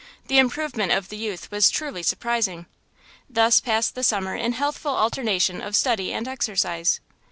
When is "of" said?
0.91-1.09, 5.61-5.75